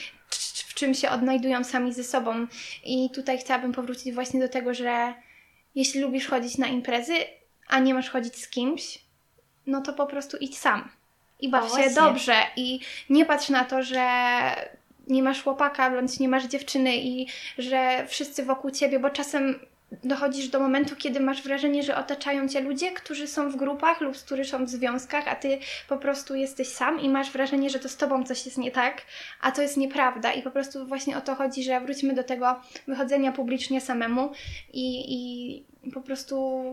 w 0.67 0.73
czym 0.73 0.93
się 0.93 1.09
odnajdują 1.09 1.63
sami 1.63 1.93
ze 1.93 2.03
sobą. 2.03 2.47
I 2.85 3.09
tutaj 3.15 3.37
chciałabym 3.37 3.71
powrócić 3.71 4.13
właśnie 4.13 4.39
do 4.39 4.49
tego, 4.49 4.73
że 4.73 5.13
jeśli 5.75 6.01
lubisz 6.01 6.27
chodzić 6.27 6.57
na 6.57 6.67
imprezy, 6.67 7.13
a 7.67 7.79
nie 7.79 7.93
masz 7.93 8.09
chodzić 8.09 8.35
z 8.35 8.49
kimś, 8.49 9.04
no 9.67 9.81
to 9.81 9.93
po 9.93 10.05
prostu 10.05 10.37
idź 10.37 10.57
sam. 10.57 10.89
I 11.39 11.49
baw 11.49 11.71
się 11.71 11.89
dobrze. 11.95 12.35
I 12.55 12.79
nie 13.09 13.25
patrz 13.25 13.49
na 13.49 13.65
to, 13.65 13.83
że 13.83 14.05
nie 15.07 15.23
masz 15.23 15.43
chłopaka 15.43 15.91
bądź 15.91 16.19
nie 16.19 16.29
masz 16.29 16.45
dziewczyny 16.45 16.97
i 16.97 17.27
że 17.57 18.05
wszyscy 18.07 18.45
wokół 18.45 18.71
ciebie, 18.71 18.99
bo 18.99 19.09
czasem 19.09 19.59
dochodzisz 20.03 20.47
do 20.47 20.59
momentu, 20.59 20.95
kiedy 20.95 21.19
masz 21.19 21.41
wrażenie, 21.41 21.83
że 21.83 21.97
otaczają 21.97 22.47
cię 22.47 22.61
ludzie, 22.61 22.91
którzy 22.91 23.27
są 23.27 23.49
w 23.49 23.55
grupach 23.55 24.01
lub 24.01 24.17
którzy 24.17 24.45
są 24.45 24.65
w 24.65 24.69
związkach, 24.69 25.27
a 25.27 25.35
ty 25.35 25.59
po 25.89 25.97
prostu 25.97 26.35
jesteś 26.35 26.67
sam 26.67 26.99
i 26.99 27.09
masz 27.09 27.31
wrażenie, 27.31 27.69
że 27.69 27.79
to 27.79 27.89
z 27.89 27.97
tobą 27.97 28.23
coś 28.23 28.45
jest 28.45 28.57
nie 28.57 28.71
tak, 28.71 29.01
a 29.41 29.51
to 29.51 29.61
jest 29.61 29.77
nieprawda. 29.77 30.33
I 30.33 30.41
po 30.41 30.51
prostu 30.51 30.87
właśnie 30.87 31.17
o 31.17 31.21
to 31.21 31.35
chodzi, 31.35 31.63
że 31.63 31.81
wróćmy 31.81 32.13
do 32.13 32.23
tego 32.23 32.61
wychodzenia 32.87 33.31
publicznie 33.31 33.81
samemu 33.81 34.31
i, 34.73 35.15
i 35.15 35.91
po 35.91 36.01
prostu 36.01 36.65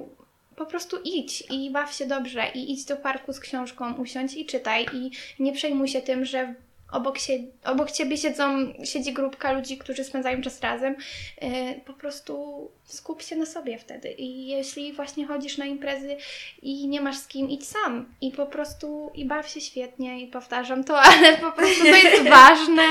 po 0.56 0.66
prostu 0.66 0.96
idź 1.04 1.44
i 1.50 1.70
baw 1.70 1.94
się 1.94 2.06
dobrze 2.06 2.42
i 2.54 2.72
idź 2.72 2.84
do 2.84 2.96
parku 2.96 3.32
z 3.32 3.40
książką, 3.40 3.94
usiądź 3.94 4.34
i 4.34 4.46
czytaj 4.46 4.86
i 4.92 5.10
nie 5.38 5.52
przejmuj 5.52 5.88
się 5.88 6.02
tym, 6.02 6.24
że 6.24 6.54
obok, 6.92 7.18
sie 7.18 7.32
obok 7.64 7.90
ciebie 7.90 8.16
siedzą, 8.16 8.72
siedzi 8.84 9.12
grupka 9.12 9.52
ludzi, 9.52 9.78
którzy 9.78 10.04
spędzają 10.04 10.42
czas 10.42 10.60
razem, 10.60 10.96
yy, 11.42 11.50
po 11.86 11.92
prostu 11.92 12.70
skup 12.84 13.22
się 13.22 13.36
na 13.36 13.46
sobie 13.46 13.78
wtedy. 13.78 14.12
I 14.12 14.46
jeśli 14.46 14.92
właśnie 14.92 15.26
chodzisz 15.26 15.58
na 15.58 15.66
imprezy 15.66 16.16
i 16.62 16.88
nie 16.88 17.00
masz 17.00 17.16
z 17.16 17.28
kim, 17.28 17.50
idź 17.50 17.66
sam. 17.66 18.14
I 18.20 18.30
po 18.30 18.46
prostu 18.46 19.10
i 19.14 19.24
baw 19.24 19.48
się 19.48 19.60
świetnie 19.60 20.22
i 20.22 20.26
powtarzam 20.26 20.84
to, 20.84 21.00
ale 21.10 21.36
po 21.36 21.52
prostu 21.52 21.84
to 21.84 21.96
jest 21.96 22.28
ważne. 22.40 22.82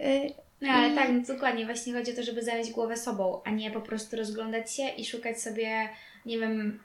Yy, 0.00 0.34
no 0.60 0.72
ale 0.72 0.94
tak, 0.94 1.08
no 1.12 1.34
dokładnie. 1.34 1.64
Właśnie 1.64 1.92
chodzi 1.92 2.12
o 2.12 2.16
to, 2.16 2.22
żeby 2.22 2.42
zająć 2.42 2.70
głowę 2.70 2.96
sobą, 2.96 3.40
a 3.44 3.50
nie 3.50 3.70
po 3.70 3.80
prostu 3.80 4.16
rozglądać 4.16 4.76
się 4.76 4.88
i 4.88 5.04
szukać 5.04 5.42
sobie, 5.42 5.88
nie 6.26 6.38
wiem, 6.38 6.80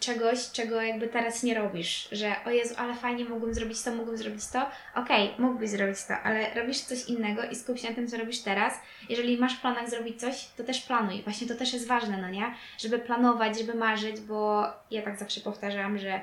czegoś, 0.00 0.50
czego 0.50 0.82
jakby 0.82 1.08
teraz 1.08 1.42
nie 1.42 1.54
robisz, 1.54 2.08
że 2.12 2.34
o 2.46 2.50
Jezu, 2.50 2.74
ale 2.78 2.94
fajnie 2.94 3.24
mógłbym 3.24 3.54
zrobić 3.54 3.82
to, 3.82 3.90
mógłbym 3.90 4.16
zrobić 4.16 4.46
to. 4.52 4.66
Okej, 4.94 5.30
okay, 5.30 5.44
mógłbyś 5.46 5.70
zrobić 5.70 6.04
to, 6.08 6.14
ale 6.18 6.54
robisz 6.54 6.80
coś 6.80 7.04
innego 7.04 7.42
i 7.44 7.56
skup 7.56 7.78
się 7.78 7.88
na 7.88 7.94
tym, 7.94 8.08
co 8.08 8.16
robisz 8.16 8.40
teraz. 8.40 8.74
Jeżeli 9.08 9.38
masz 9.38 9.56
w 9.56 9.60
planach 9.60 9.90
zrobić 9.90 10.20
coś, 10.20 10.46
to 10.56 10.64
też 10.64 10.80
planuj. 10.80 11.22
Właśnie 11.22 11.46
to 11.46 11.54
też 11.54 11.72
jest 11.72 11.86
ważne, 11.86 12.16
no 12.16 12.30
nie? 12.30 12.54
Żeby 12.78 12.98
planować, 12.98 13.58
żeby 13.58 13.74
marzyć, 13.74 14.20
bo 14.20 14.66
ja 14.90 15.02
tak 15.02 15.18
zawsze 15.18 15.40
powtarzam, 15.40 15.98
że 15.98 16.20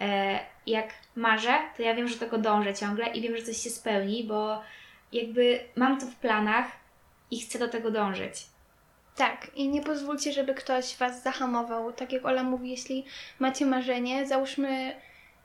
e, 0.00 0.38
jak 0.66 0.88
marzę, 1.16 1.58
to 1.76 1.82
ja 1.82 1.94
wiem, 1.94 2.08
że 2.08 2.16
tego 2.16 2.38
dążę 2.38 2.74
ciągle 2.74 3.06
i 3.06 3.20
wiem, 3.20 3.36
że 3.36 3.42
coś 3.42 3.56
się 3.56 3.70
spełni, 3.70 4.24
bo 4.24 4.62
jakby 5.12 5.60
mam 5.76 6.00
to 6.00 6.06
w 6.06 6.16
planach 6.16 6.66
i 7.30 7.40
chcę 7.40 7.58
do 7.58 7.68
tego 7.68 7.90
dążyć. 7.90 8.46
Tak, 9.18 9.54
i 9.54 9.68
nie 9.68 9.82
pozwólcie, 9.82 10.32
żeby 10.32 10.54
ktoś 10.54 10.96
Was 10.96 11.22
zahamował. 11.22 11.92
Tak 11.92 12.12
jak 12.12 12.24
Ola 12.24 12.42
mówi, 12.42 12.70
jeśli 12.70 13.04
macie 13.38 13.66
marzenie, 13.66 14.26
załóżmy, 14.26 15.00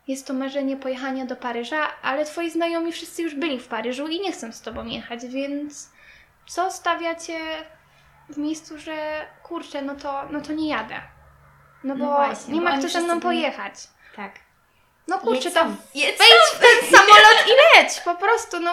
jest 0.07 0.27
to 0.27 0.33
marzenie 0.33 0.77
pojechania 0.77 1.25
do 1.25 1.35
Paryża, 1.35 2.01
ale 2.01 2.25
Twoi 2.25 2.49
znajomi 2.49 2.91
wszyscy 2.91 3.21
już 3.21 3.35
byli 3.35 3.59
w 3.59 3.67
Paryżu 3.67 4.07
i 4.07 4.19
nie 4.19 4.31
chcą 4.31 4.51
z 4.51 4.61
Tobą 4.61 4.85
jechać, 4.85 5.25
więc 5.25 5.89
co 6.47 6.71
stawiacie 6.71 7.39
w 8.29 8.37
miejscu, 8.37 8.77
że 8.77 9.25
kurczę, 9.43 9.81
no 9.81 9.95
to, 9.95 10.23
no 10.31 10.41
to 10.41 10.53
nie 10.53 10.69
jadę. 10.69 11.01
No 11.83 11.95
bo 11.95 12.05
no 12.05 12.11
właśnie, 12.11 12.53
nie 12.53 12.61
ma 12.61 12.77
kto 12.77 12.89
ze 12.89 13.01
mną 13.01 13.19
pojechać. 13.19 13.73
Tak. 14.15 14.31
No 15.07 15.19
kurczę, 15.19 15.51
to 15.51 15.65
wejdź 15.93 16.17
w 16.53 16.59
ten 16.59 16.91
samolot 16.91 17.45
i 17.47 17.77
leć! 17.77 18.01
Po 18.05 18.15
prostu, 18.15 18.59
no 18.59 18.71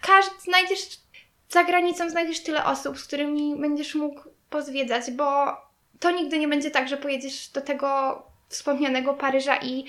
każdy, 0.00 0.40
znajdziesz 0.40 1.04
za 1.48 1.64
granicą 1.64 2.10
znajdziesz 2.10 2.42
tyle 2.42 2.64
osób, 2.64 2.98
z 2.98 3.04
którymi 3.04 3.56
będziesz 3.60 3.94
mógł 3.94 4.33
pozwiedzać, 4.54 5.10
bo 5.10 5.56
to 6.00 6.10
nigdy 6.10 6.38
nie 6.38 6.48
będzie 6.48 6.70
tak, 6.70 6.88
że 6.88 6.96
pojedziesz 6.96 7.48
do 7.48 7.60
tego 7.60 8.22
wspomnianego 8.48 9.14
Paryża 9.14 9.56
i 9.56 9.84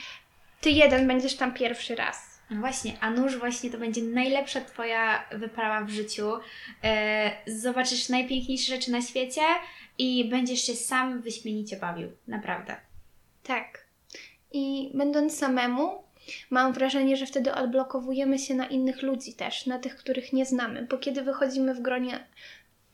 ty 0.62 0.70
jeden 0.70 1.08
będziesz 1.08 1.36
tam 1.36 1.54
pierwszy 1.54 1.96
raz. 1.96 2.40
No 2.50 2.60
właśnie, 2.60 2.98
a 3.02 3.10
nuż 3.10 3.38
właśnie 3.38 3.70
to 3.70 3.78
będzie 3.78 4.02
najlepsza 4.02 4.62
Twoja 4.62 5.26
wyprawa 5.32 5.86
w 5.86 5.90
życiu. 5.90 6.32
E, 6.84 7.32
zobaczysz 7.48 8.10
najpiękniejsze 8.10 8.76
rzeczy 8.76 8.92
na 8.92 9.02
świecie 9.02 9.42
i 9.98 10.30
będziesz 10.30 10.62
się 10.62 10.74
sam 10.74 11.22
wyśmienicie 11.22 11.78
bawił. 11.78 12.12
Naprawdę. 12.28 12.76
Tak. 13.44 13.86
I 14.52 14.92
będąc 14.94 15.38
samemu, 15.38 16.04
mam 16.50 16.74
wrażenie, 16.74 17.18
że 17.18 17.26
wtedy 17.26 17.54
odblokowujemy 17.54 18.40
się 18.40 18.56
na 18.56 18.68
innych 18.68 19.02
ludzi 19.02 19.34
też, 19.34 19.66
na 19.66 19.80
tych, 19.80 19.96
których 19.96 20.34
nie 20.34 20.46
znamy, 20.46 20.88
bo 20.90 20.98
kiedy 20.98 21.22
wychodzimy 21.22 21.76
w 21.76 21.82
gronie 21.82 22.28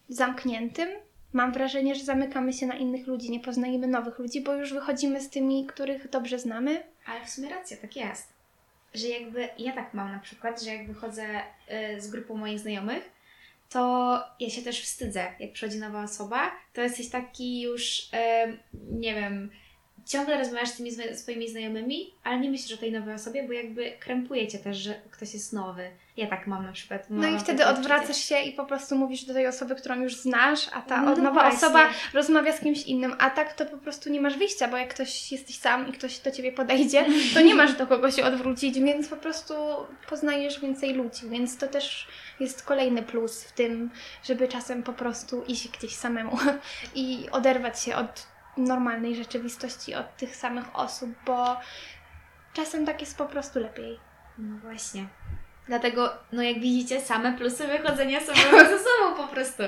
zamkniętym, 0.09 0.89
mam 1.33 1.53
wrażenie, 1.53 1.95
że 1.95 2.03
zamykamy 2.03 2.53
się 2.53 2.65
na 2.65 2.75
innych 2.75 3.07
ludzi, 3.07 3.31
nie 3.31 3.39
poznajemy 3.39 3.87
nowych 3.87 4.19
ludzi, 4.19 4.41
bo 4.41 4.53
już 4.53 4.73
wychodzimy 4.73 5.21
z 5.21 5.29
tymi, 5.29 5.65
których 5.65 6.09
dobrze 6.09 6.39
znamy. 6.39 6.83
Ale 7.05 7.25
w 7.25 7.29
sumie 7.29 7.49
racja, 7.49 7.77
tak 7.77 7.95
jest. 7.95 8.33
Że 8.93 9.07
jakby 9.07 9.49
ja 9.57 9.71
tak 9.71 9.93
mam 9.93 10.11
na 10.11 10.19
przykład, 10.19 10.61
że 10.61 10.75
jak 10.75 10.87
wychodzę 10.87 11.25
y, 11.95 12.01
z 12.01 12.09
grupą 12.09 12.37
moich 12.37 12.59
znajomych, 12.59 13.11
to 13.69 14.23
ja 14.39 14.49
się 14.49 14.61
też 14.61 14.81
wstydzę, 14.81 15.33
jak 15.39 15.51
przychodzi 15.51 15.79
nowa 15.79 16.03
osoba, 16.03 16.51
to 16.73 16.81
jesteś 16.81 17.09
taki 17.09 17.61
już, 17.61 17.99
y, 17.99 18.57
nie 18.91 19.15
wiem, 19.15 19.51
ciągle 20.11 20.37
rozmawiasz 20.37 20.69
z 20.69 20.75
tymi 20.75 20.91
swoimi 21.15 21.49
znajomymi, 21.49 22.13
ale 22.23 22.39
nie 22.39 22.49
myślisz 22.49 22.77
o 22.77 22.77
tej 22.77 22.91
nowej 22.91 23.15
osobie, 23.15 23.43
bo 23.43 23.53
jakby 23.53 23.91
krępuje 23.99 24.47
cię 24.47 24.59
też, 24.59 24.77
że 24.77 24.93
ktoś 25.11 25.33
jest 25.33 25.53
nowy. 25.53 25.91
Ja 26.17 26.27
tak 26.27 26.47
mam 26.47 26.65
na 26.65 26.71
przykład. 26.71 27.05
No 27.09 27.27
i 27.27 27.39
wtedy 27.39 27.65
odwracasz 27.65 28.17
się 28.17 28.41
i 28.41 28.51
po 28.51 28.65
prostu 28.65 28.95
mówisz 28.95 29.23
do 29.23 29.33
tej 29.33 29.47
osoby, 29.47 29.75
którą 29.75 30.01
już 30.01 30.15
znasz, 30.15 30.67
a 30.73 30.81
ta 30.81 31.01
no 31.01 31.15
nowa 31.15 31.31
właśnie. 31.31 31.57
osoba 31.57 31.89
rozmawia 32.13 32.53
z 32.53 32.59
kimś 32.59 32.83
innym, 32.83 33.15
a 33.19 33.29
tak 33.29 33.53
to 33.53 33.65
po 33.65 33.77
prostu 33.77 34.09
nie 34.09 34.21
masz 34.21 34.37
wyjścia, 34.37 34.67
bo 34.67 34.77
jak 34.77 34.93
ktoś 34.93 35.31
jesteś 35.31 35.57
sam 35.57 35.87
i 35.87 35.91
ktoś 35.91 36.19
do 36.19 36.31
ciebie 36.31 36.51
podejdzie, 36.51 37.05
to 37.33 37.41
nie 37.41 37.55
masz 37.55 37.73
do 37.73 37.87
kogo 37.87 38.11
się 38.11 38.23
odwrócić, 38.23 38.79
więc 38.79 39.07
po 39.07 39.17
prostu 39.17 39.53
poznajesz 40.09 40.59
więcej 40.59 40.93
ludzi, 40.93 41.29
więc 41.29 41.57
to 41.57 41.67
też 41.67 42.07
jest 42.39 42.63
kolejny 42.63 43.03
plus 43.03 43.43
w 43.43 43.51
tym, 43.51 43.91
żeby 44.23 44.47
czasem 44.47 44.83
po 44.83 44.93
prostu 44.93 45.43
iść 45.47 45.67
gdzieś 45.67 45.95
samemu 45.95 46.37
i 46.95 47.27
oderwać 47.31 47.81
się 47.81 47.95
od 47.95 48.30
normalnej 48.57 49.15
rzeczywistości 49.15 49.95
od 49.95 50.17
tych 50.17 50.35
samych 50.35 50.75
osób, 50.75 51.09
bo 51.25 51.57
czasem 52.53 52.85
tak 52.85 53.01
jest 53.01 53.17
po 53.17 53.25
prostu 53.25 53.59
lepiej. 53.59 53.99
No 54.37 54.57
właśnie. 54.57 55.07
Dlatego, 55.67 56.13
no 56.31 56.43
jak 56.43 56.59
widzicie, 56.59 57.01
same 57.01 57.33
plusy 57.33 57.67
wychodzenia 57.67 58.19
sobie 58.19 58.41
ze 58.77 58.79
sobą 58.79 59.15
po 59.17 59.27
prostu. 59.27 59.63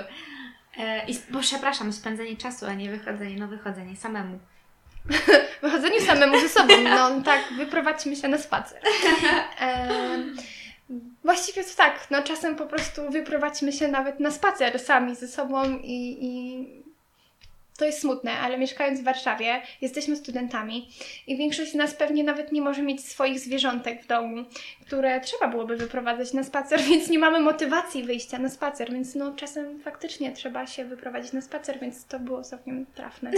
E, 0.77 1.05
i, 1.07 1.15
bo 1.29 1.39
przepraszam, 1.39 1.93
spędzenie 1.93 2.37
czasu, 2.37 2.65
a 2.65 2.73
nie 2.73 2.89
wychodzenie, 2.89 3.35
no 3.39 3.47
wychodzenie 3.47 3.95
samemu. 3.95 4.39
wychodzenie 5.63 6.01
samemu 6.01 6.39
ze 6.39 6.49
sobą, 6.49 6.73
no 6.83 7.21
tak, 7.21 7.41
wyprowadźmy 7.57 8.15
się 8.15 8.27
na 8.27 8.37
spacer. 8.37 8.81
E, 9.61 9.87
właściwie 11.23 11.63
to 11.63 11.69
tak, 11.77 12.07
no 12.11 12.23
czasem 12.23 12.55
po 12.55 12.65
prostu 12.65 13.09
wyprowadźmy 13.09 13.71
się 13.71 13.87
nawet 13.87 14.19
na 14.19 14.31
spacer 14.31 14.79
sami 14.79 15.15
ze 15.15 15.27
sobą 15.27 15.77
i, 15.83 16.17
i 16.21 16.82
to 17.77 17.86
jest 17.86 18.01
smutne, 18.01 18.32
ale 18.32 18.58
mieszkając 18.58 19.01
w 19.01 19.03
Warszawie, 19.03 19.62
jesteśmy 19.82 20.15
studentami 20.15 20.89
i 21.27 21.38
większość 21.38 21.72
z 21.72 21.75
nas 21.75 21.94
pewnie 21.94 22.24
nawet 22.24 22.51
nie 22.51 22.62
może 22.62 22.82
mieć 22.82 23.06
swoich 23.06 23.39
zwierzątek 23.39 24.03
w 24.03 24.08
domu, 24.08 24.46
które 24.86 25.22
trzeba 25.22 25.48
byłoby 25.48 25.77
wyprowadzać 25.77 26.34
na 26.34 26.44
spacer, 26.44 26.82
więc 26.89 27.10
nie 27.10 27.20
mamy 27.20 27.39
motywacji 27.39 28.03
wyjścia 28.03 28.39
na 28.39 28.50
spacer, 28.50 28.92
więc 28.92 29.15
no 29.15 29.36
czasem 29.36 29.80
faktycznie 29.80 30.32
trzeba 30.32 30.68
się 30.68 30.86
wyprowadzić 30.86 31.34
na 31.34 31.42
spacer, 31.42 31.80
więc 31.80 32.06
to 32.06 32.20
było 32.20 32.44
całkiem 32.44 32.86
trafne. 32.86 33.32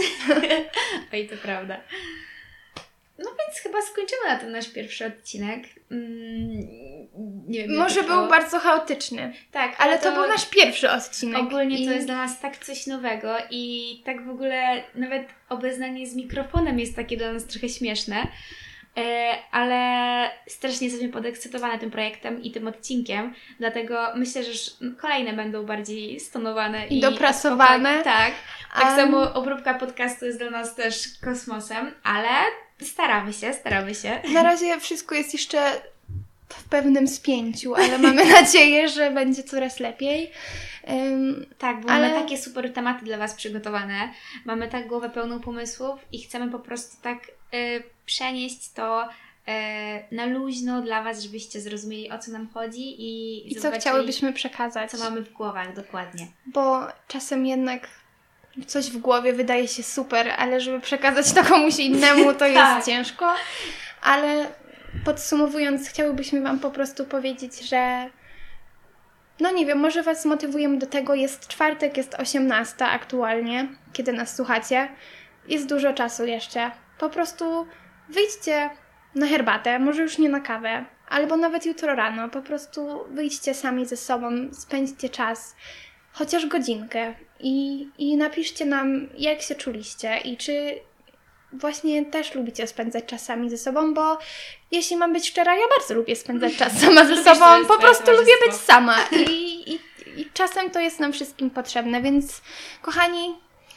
Oj, 1.12 1.28
to 1.28 1.36
prawda. 1.36 1.80
Więc 3.46 3.58
chyba 3.58 3.82
skończymy 3.82 4.22
na 4.28 4.38
tym 4.38 4.52
nasz 4.52 4.68
pierwszy 4.68 5.06
odcinek. 5.06 5.64
Mm, 5.90 6.66
nie 7.48 7.68
wiem, 7.68 7.76
Może 7.76 8.02
był 8.02 8.28
bardzo 8.28 8.58
chaotyczny. 8.58 9.32
Tak, 9.52 9.74
ale 9.78 9.98
to, 9.98 10.04
to, 10.04 10.12
był 10.12 10.28
nasz 10.28 10.46
pierwszy 10.46 10.90
odcinek. 10.90 11.38
Ogólnie 11.38 11.78
i... 11.78 11.86
to 11.86 11.92
jest 11.92 12.06
dla 12.06 12.16
nas 12.16 12.40
tak 12.40 12.58
coś 12.58 12.86
nowego 12.86 13.36
i 13.50 14.02
tak 14.04 14.26
w 14.26 14.30
ogóle 14.30 14.82
nawet 14.94 15.28
obeznanie 15.48 16.06
z 16.06 16.16
mikrofonem 16.16 16.78
jest 16.78 16.96
takie 16.96 17.16
dla 17.16 17.32
nas 17.32 17.46
trochę 17.46 17.68
śmieszne. 17.68 18.26
E, 18.96 19.34
ale 19.50 20.30
strasznie 20.48 20.86
jesteśmy 20.86 21.12
podekscytowane 21.12 21.78
tym 21.78 21.90
projektem 21.90 22.42
i 22.42 22.50
tym 22.50 22.68
odcinkiem, 22.68 23.34
dlatego 23.58 24.12
myślę, 24.14 24.44
że 24.44 24.52
kolejne 25.00 25.32
będą 25.32 25.66
bardziej 25.66 26.20
stonowane 26.20 26.86
i, 26.86 26.98
i 26.98 27.00
dopracowane. 27.00 28.02
Tak. 28.02 28.32
Tak 28.74 28.84
um... 28.84 28.96
samo 28.96 29.34
obróbka 29.34 29.74
podcastu 29.74 30.26
jest 30.26 30.38
dla 30.38 30.50
nas 30.50 30.74
też 30.74 31.18
kosmosem, 31.24 31.94
ale 32.02 32.28
Staramy 32.82 33.32
się, 33.32 33.52
staramy 33.54 33.94
się. 33.94 34.20
Na 34.32 34.42
razie 34.42 34.80
wszystko 34.80 35.14
jest 35.14 35.32
jeszcze 35.32 35.80
w 36.48 36.64
pewnym 36.68 37.08
spięciu, 37.08 37.74
ale 37.74 37.98
mamy 37.98 38.24
nadzieję, 38.40 38.88
że 38.88 39.10
będzie 39.10 39.42
coraz 39.42 39.80
lepiej. 39.80 40.30
Um, 40.86 41.46
tak, 41.58 41.80
bo 41.80 41.90
ale... 41.90 42.08
mamy 42.08 42.22
takie 42.22 42.38
super 42.38 42.72
tematy 42.72 43.04
dla 43.04 43.18
Was 43.18 43.34
przygotowane. 43.34 44.10
Mamy 44.44 44.68
tak 44.68 44.86
głowę 44.86 45.10
pełną 45.10 45.40
pomysłów 45.40 46.00
i 46.12 46.22
chcemy 46.22 46.50
po 46.50 46.58
prostu 46.58 47.02
tak 47.02 47.18
y, 47.54 47.82
przenieść 48.06 48.72
to 48.72 49.04
y, 49.04 50.14
na 50.14 50.26
luźno 50.26 50.82
dla 50.82 51.02
Was, 51.02 51.22
żebyście 51.22 51.60
zrozumieli 51.60 52.10
o 52.10 52.18
co 52.18 52.32
nam 52.32 52.48
chodzi 52.54 53.02
i, 53.02 53.52
I 53.52 53.56
co 53.56 53.70
chciałybyśmy 53.70 54.32
przekazać. 54.32 54.90
Co 54.90 54.98
mamy 54.98 55.22
w 55.22 55.32
głowach 55.32 55.74
dokładnie. 55.74 56.26
Bo 56.46 56.86
czasem 57.08 57.46
jednak 57.46 57.88
coś 58.66 58.90
w 58.90 58.98
głowie 58.98 59.32
wydaje 59.32 59.68
się 59.68 59.82
super, 59.82 60.32
ale 60.38 60.60
żeby 60.60 60.80
przekazać 60.80 61.32
to 61.32 61.44
komuś 61.44 61.78
innemu, 61.78 62.32
to 62.32 62.38
tak. 62.38 62.52
jest 62.52 62.86
ciężko. 62.86 63.34
Ale 64.02 64.46
podsumowując, 65.04 65.88
chciałybyśmy 65.88 66.40
Wam 66.40 66.58
po 66.58 66.70
prostu 66.70 67.04
powiedzieć, 67.04 67.60
że 67.60 68.10
no 69.40 69.50
nie 69.50 69.66
wiem, 69.66 69.78
może 69.78 70.02
Was 70.02 70.24
motywujemy 70.24 70.78
do 70.78 70.86
tego. 70.86 71.14
Jest 71.14 71.48
czwartek, 71.48 71.96
jest 71.96 72.14
18 72.14 72.84
aktualnie, 72.84 73.68
kiedy 73.92 74.12
nas 74.12 74.36
słuchacie. 74.36 74.88
Jest 75.48 75.68
dużo 75.68 75.92
czasu 75.92 76.26
jeszcze. 76.26 76.70
Po 76.98 77.10
prostu 77.10 77.66
wyjdźcie 78.08 78.70
na 79.14 79.26
herbatę, 79.26 79.78
może 79.78 80.02
już 80.02 80.18
nie 80.18 80.28
na 80.28 80.40
kawę, 80.40 80.84
albo 81.08 81.36
nawet 81.36 81.66
jutro 81.66 81.94
rano. 81.94 82.28
Po 82.28 82.42
prostu 82.42 83.04
wyjdźcie 83.10 83.54
sami 83.54 83.86
ze 83.86 83.96
sobą, 83.96 84.30
spędźcie 84.52 85.08
czas 85.08 85.56
chociaż 86.18 86.46
godzinkę. 86.46 87.14
I, 87.40 87.88
i 87.98 88.16
napiszcie 88.16 88.66
nam, 88.66 89.08
jak 89.18 89.42
się 89.42 89.54
czuliście 89.54 90.18
i 90.18 90.36
czy 90.36 90.80
właśnie 91.52 92.04
też 92.04 92.34
lubicie 92.34 92.66
spędzać 92.66 93.04
czasami 93.06 93.50
ze 93.50 93.58
sobą, 93.58 93.94
bo 93.94 94.18
jeśli 94.70 94.96
mam 94.96 95.12
być 95.12 95.28
szczera, 95.28 95.54
ja 95.54 95.64
bardzo 95.78 95.94
lubię 95.94 96.16
spędzać 96.16 96.56
czas 96.56 96.72
sama 96.80 97.04
ze 97.04 97.24
sobą, 97.24 97.66
po 97.68 97.78
prostu 97.78 98.10
lubię 98.12 98.32
być 98.46 98.56
sama. 98.56 98.96
I, 99.12 99.24
i, 99.72 99.80
i 100.20 100.30
czasem 100.34 100.70
to 100.70 100.80
jest 100.80 101.00
nam 101.00 101.12
wszystkim 101.12 101.50
potrzebne, 101.50 102.02
więc 102.02 102.40
kochani, 102.82 103.34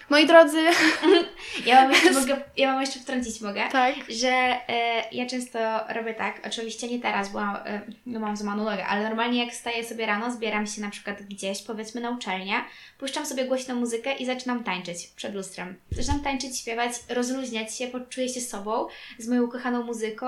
moi 0.10 0.28
drodzy, 0.28 0.64
Ja 1.66 1.82
mam 1.82 1.92
jeszcze, 1.92 2.12
mogę, 2.12 2.42
ja 2.58 2.72
mam 2.72 2.82
jeszcze 2.82 3.00
wtrącić 3.00 3.42
mogę. 3.42 3.64
tak, 3.72 3.96
że 4.10 4.30
e, 4.30 5.04
ja 5.12 5.26
często 5.26 5.60
robię 5.90 6.14
tak, 6.14 6.42
oczywiście 6.48 6.88
nie 6.88 7.00
teraz, 7.00 7.30
bo 7.32 7.42
e, 7.42 7.82
no 8.06 8.20
mam 8.20 8.38
złamaną 8.38 8.64
nogę, 8.64 8.86
ale 8.86 9.04
normalnie 9.04 9.46
jak 9.46 9.54
wstaję 9.54 9.86
sobie 9.86 10.06
rano, 10.06 10.32
zbieram 10.32 10.68
się 10.68 10.82
na 10.82 10.90
przykład 10.90 11.22
gdzieś, 11.22 11.62
powiedzmy 11.62 12.02
na 12.02 12.10
uczelnię, 12.10 12.54
puszczam 12.98 13.26
sobie 13.26 13.46
głośną 13.46 13.76
muzykę 13.76 14.16
i 14.16 14.26
zaczynam 14.26 14.64
tańczyć 14.64 15.08
przed 15.08 15.36
lustrem. 15.36 15.76
Zaczynam 15.92 16.20
tańczyć, 16.20 16.60
śpiewać, 16.60 16.92
rozluźniać 17.10 17.78
się, 17.78 17.88
poczuję 17.88 18.30
się 18.30 18.42
sobą, 18.42 18.88
z 19.18 19.28
moją 19.28 19.44
ukochaną 19.44 19.84
muzyką 19.84 20.28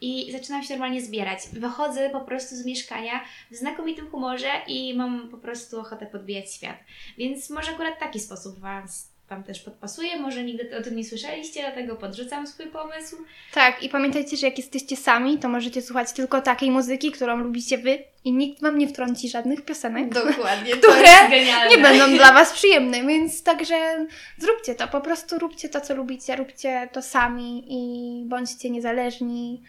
i 0.00 0.32
zaczynam 0.32 0.62
się 0.62 0.70
normalnie 0.74 1.02
zbierać. 1.02 1.38
Wychodzę 1.52 2.10
po 2.10 2.20
prostu 2.20 2.56
z 2.56 2.66
mieszkania 2.66 3.20
w 3.50 3.56
znakomitym 3.56 4.10
humorze 4.10 4.50
i 4.66 4.94
mam 4.94 5.28
po 5.28 5.38
prostu 5.38 5.80
ochotę 5.80 6.06
podbijać 6.06 6.54
świat. 6.54 6.76
Więc 7.18 7.50
może 7.50 7.70
akurat 7.70 7.98
taki 7.98 8.20
sposób 8.20 8.58
Was 8.58 9.10
Wam 9.30 9.44
też 9.44 9.60
podpasuje, 9.60 10.16
może 10.20 10.44
nigdy 10.44 10.76
o 10.78 10.82
tym 10.82 10.96
nie 10.96 11.04
słyszeliście, 11.04 11.60
dlatego 11.60 11.96
podrzucam 11.96 12.46
swój 12.46 12.66
pomysł. 12.66 13.16
tak 13.54 13.82
i 13.82 13.88
pamiętajcie, 13.88 14.36
że 14.36 14.46
jak 14.46 14.58
jesteście 14.58 14.96
sami, 14.96 15.38
to 15.38 15.48
możecie 15.48 15.82
słuchać 15.82 16.12
tylko 16.12 16.40
takiej 16.40 16.70
muzyki, 16.70 17.12
którą 17.12 17.36
lubicie 17.36 17.78
Wy 17.78 17.98
i 18.24 18.32
nikt 18.32 18.62
Wam 18.62 18.78
nie 18.78 18.88
wtrąci 18.88 19.28
żadnych 19.28 19.64
piosenek. 19.64 20.08
Dokładnie, 20.14 20.72
Które 20.72 20.94
to 20.94 21.04
jest 21.04 21.30
genialne. 21.30 21.76
nie 21.76 21.82
będą 21.82 22.16
dla 22.16 22.32
Was 22.32 22.52
przyjemne, 22.52 23.06
więc 23.06 23.42
także 23.42 24.06
zróbcie 24.38 24.74
to, 24.74 24.88
po 24.88 25.00
prostu 25.00 25.38
róbcie 25.38 25.68
to, 25.68 25.80
co 25.80 25.94
lubicie, 25.94 26.36
róbcie 26.36 26.88
to 26.92 27.02
sami 27.02 27.64
i 27.68 28.24
bądźcie 28.28 28.70
niezależni. 28.70 29.62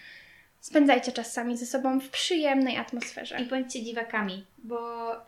Spędzajcie 0.60 1.12
czas 1.12 1.34
sami 1.34 1.58
ze 1.58 1.66
sobą 1.66 2.00
w 2.00 2.10
przyjemnej 2.10 2.78
atmosferze. 2.78 3.40
I 3.42 3.46
bądźcie 3.46 3.84
dziwakami, 3.84 4.46
bo 4.58 5.12
y, 5.16 5.20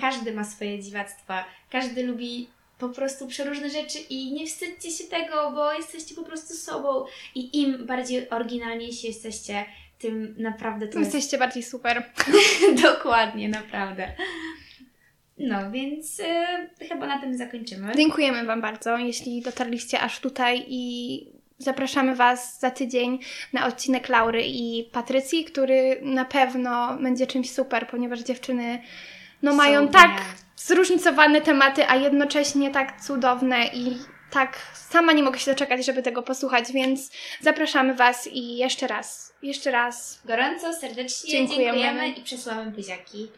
każdy 0.00 0.32
ma 0.32 0.44
swoje 0.44 0.78
dziwactwa, 0.82 1.44
każdy 1.70 2.02
lubi 2.02 2.48
po 2.82 2.88
prostu 2.88 3.26
przeróżne 3.26 3.70
rzeczy 3.70 3.98
i 4.10 4.32
nie 4.32 4.46
wstydźcie 4.46 4.90
się 4.90 5.04
tego, 5.04 5.52
bo 5.54 5.72
jesteście 5.72 6.14
po 6.14 6.22
prostu 6.22 6.54
sobą 6.54 7.04
i 7.34 7.60
im 7.62 7.86
bardziej 7.86 8.30
oryginalniejsi 8.30 9.06
jesteście, 9.06 9.64
tym 9.98 10.34
naprawdę 10.38 10.88
to 10.88 10.98
jest 10.98 11.14
Jesteście 11.14 11.38
bardziej 11.38 11.62
super. 11.62 12.10
dokładnie, 12.82 13.48
naprawdę. 13.48 14.12
No, 15.38 15.70
więc 15.70 16.20
y, 16.20 16.24
chyba 16.88 17.06
na 17.06 17.20
tym 17.20 17.36
zakończymy. 17.36 17.92
Dziękujemy 17.96 18.44
Wam 18.44 18.60
bardzo, 18.60 18.98
jeśli 18.98 19.42
dotarliście 19.42 20.00
aż 20.00 20.20
tutaj 20.20 20.64
i 20.68 21.26
zapraszamy 21.58 22.16
Was 22.16 22.60
za 22.60 22.70
tydzień 22.70 23.18
na 23.52 23.66
odcinek 23.66 24.08
Laury 24.08 24.42
i 24.46 24.88
Patrycji, 24.92 25.44
który 25.44 26.00
na 26.02 26.24
pewno 26.24 26.98
będzie 27.02 27.26
czymś 27.26 27.50
super, 27.50 27.88
ponieważ 27.88 28.20
dziewczyny 28.20 28.82
no, 29.42 29.50
Są 29.50 29.56
mają 29.56 29.88
tak. 29.88 30.22
Zróżnicowane 30.66 31.40
tematy, 31.40 31.88
a 31.88 31.96
jednocześnie 31.96 32.70
tak 32.70 33.00
cudowne 33.00 33.66
i 33.66 33.98
tak 34.30 34.58
sama 34.74 35.12
nie 35.12 35.22
mogę 35.22 35.38
się 35.38 35.50
doczekać, 35.50 35.86
żeby 35.86 36.02
tego 36.02 36.22
posłuchać, 36.22 36.72
więc 36.72 37.10
zapraszamy 37.40 37.94
Was 37.94 38.26
i 38.26 38.56
jeszcze 38.56 38.86
raz, 38.86 39.34
jeszcze 39.42 39.70
raz 39.70 40.20
Gorąco, 40.24 40.72
serdecznie 40.72 41.30
Dziękujemy. 41.30 41.78
dziękujemy 41.78 42.08
i 42.08 42.22
przesyłamy 42.22 42.70
buziaki. 42.70 43.28